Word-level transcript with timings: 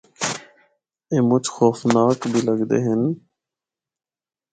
اے 1.11 1.17
مُچ 1.27 1.45
خوفناک 1.55 2.19
بھی 2.31 2.39
لگدے 2.47 2.79
ہن۔ 2.85 3.01